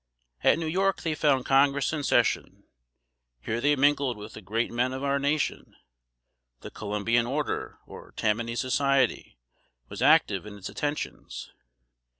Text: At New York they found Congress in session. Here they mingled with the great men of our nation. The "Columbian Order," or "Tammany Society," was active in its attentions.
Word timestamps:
At 0.43 0.57
New 0.57 0.65
York 0.65 1.03
they 1.03 1.13
found 1.13 1.45
Congress 1.45 1.93
in 1.93 2.01
session. 2.01 2.63
Here 3.39 3.61
they 3.61 3.75
mingled 3.75 4.17
with 4.17 4.33
the 4.33 4.41
great 4.41 4.71
men 4.71 4.93
of 4.93 5.03
our 5.03 5.19
nation. 5.19 5.75
The 6.61 6.71
"Columbian 6.71 7.27
Order," 7.27 7.77
or 7.85 8.11
"Tammany 8.17 8.55
Society," 8.55 9.37
was 9.89 10.01
active 10.01 10.47
in 10.47 10.57
its 10.57 10.69
attentions. 10.69 11.51